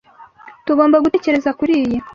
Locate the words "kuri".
1.59-1.73